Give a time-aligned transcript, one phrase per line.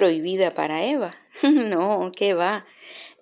[0.00, 1.14] prohibida para Eva.
[1.42, 2.64] no, ¿qué va?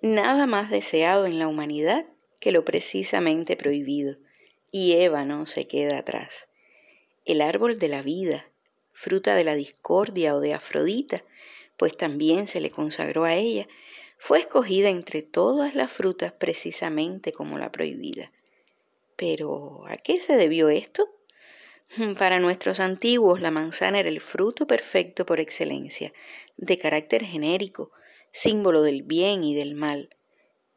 [0.01, 2.05] Nada más deseado en la humanidad
[2.39, 4.15] que lo precisamente prohibido.
[4.71, 6.47] Y Eva no se queda atrás.
[7.25, 8.49] El árbol de la vida,
[8.93, 11.25] fruta de la discordia o de Afrodita,
[11.75, 13.67] pues también se le consagró a ella,
[14.17, 18.31] fue escogida entre todas las frutas precisamente como la prohibida.
[19.17, 21.13] Pero, ¿a qué se debió esto?
[22.17, 26.11] Para nuestros antiguos la manzana era el fruto perfecto por excelencia,
[26.57, 27.91] de carácter genérico,
[28.31, 30.15] símbolo del bien y del mal.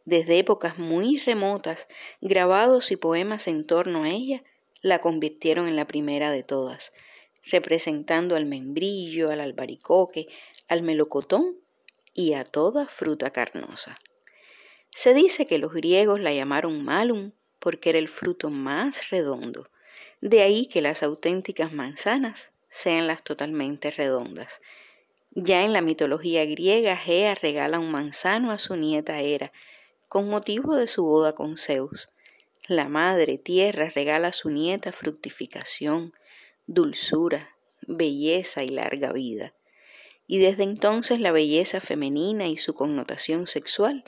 [0.05, 1.87] Desde épocas muy remotas,
[2.20, 4.43] grabados y poemas en torno a ella
[4.80, 6.93] la convirtieron en la primera de todas,
[7.45, 10.27] representando al membrillo, al albaricoque,
[10.67, 11.59] al melocotón
[12.15, 13.97] y a toda fruta carnosa.
[14.91, 19.70] Se dice que los griegos la llamaron malum porque era el fruto más redondo,
[20.20, 24.61] de ahí que las auténticas manzanas sean las totalmente redondas.
[25.34, 29.53] Ya en la mitología griega, Gea regala un manzano a su nieta Hera,
[30.08, 32.11] con motivo de su boda con Zeus.
[32.69, 36.12] La madre tierra regala a su nieta fructificación,
[36.67, 39.55] dulzura, belleza y larga vida.
[40.27, 44.05] Y desde entonces la belleza femenina y su connotación sexual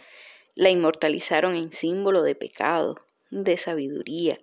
[0.55, 2.97] la inmortalizaron en símbolo de pecado,
[3.31, 4.39] de sabiduría,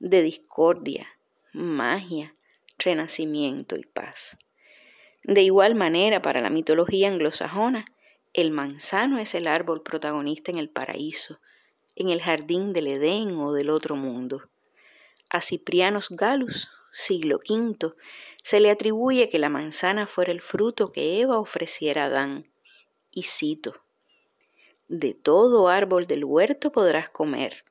[0.00, 1.08] de discordia,
[1.52, 2.36] magia,
[2.78, 4.36] renacimiento y paz.
[5.24, 7.84] De igual manera, para la mitología anglosajona,
[8.32, 11.40] el manzano es el árbol protagonista en el paraíso,
[11.96, 14.48] en el jardín del Edén o del otro mundo.
[15.30, 17.94] A Ciprianos Galus, siglo V,
[18.42, 22.48] se le atribuye que la manzana fuera el fruto que Eva ofreciera a Adán.
[23.10, 23.82] Y cito,
[24.86, 27.64] De todo árbol del huerto podrás comer,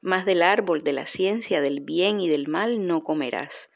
[0.00, 3.70] mas del árbol de la ciencia del bien y del mal no comerás,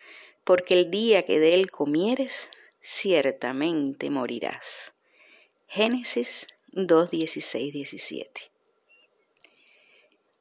[0.45, 2.49] porque el día que de él comieres,
[2.81, 4.95] ciertamente morirás.
[5.67, 8.51] Génesis 2, 17.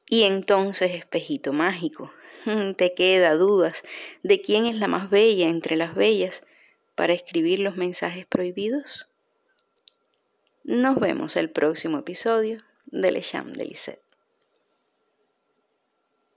[0.09, 2.11] Y entonces, espejito mágico,
[2.77, 3.83] te queda dudas
[4.23, 6.41] de quién es la más bella entre las bellas
[6.99, 9.07] para escribir los mensajes prohibidos?
[10.65, 14.08] Nos vemos el próximo episodio de Le Cham de Lisette.